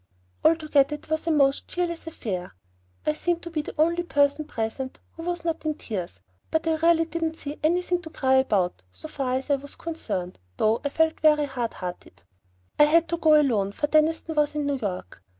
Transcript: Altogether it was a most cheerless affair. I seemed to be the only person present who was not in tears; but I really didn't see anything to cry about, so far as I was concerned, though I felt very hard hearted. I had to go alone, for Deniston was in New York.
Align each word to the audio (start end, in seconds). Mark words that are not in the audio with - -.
Altogether 0.43 0.95
it 0.95 1.11
was 1.11 1.27
a 1.27 1.31
most 1.31 1.67
cheerless 1.67 2.07
affair. 2.07 2.55
I 3.05 3.13
seemed 3.13 3.43
to 3.43 3.51
be 3.51 3.61
the 3.61 3.75
only 3.77 4.01
person 4.01 4.45
present 4.45 4.99
who 5.11 5.21
was 5.21 5.45
not 5.45 5.63
in 5.63 5.75
tears; 5.75 6.19
but 6.49 6.65
I 6.67 6.77
really 6.77 7.05
didn't 7.05 7.37
see 7.37 7.59
anything 7.61 8.01
to 8.01 8.09
cry 8.09 8.37
about, 8.37 8.81
so 8.91 9.07
far 9.07 9.35
as 9.35 9.51
I 9.51 9.57
was 9.57 9.75
concerned, 9.75 10.39
though 10.57 10.81
I 10.83 10.89
felt 10.89 11.19
very 11.19 11.45
hard 11.45 11.75
hearted. 11.75 12.23
I 12.79 12.85
had 12.85 13.07
to 13.09 13.17
go 13.17 13.39
alone, 13.39 13.73
for 13.73 13.85
Deniston 13.85 14.33
was 14.33 14.55
in 14.55 14.65
New 14.65 14.79
York. 14.79 15.21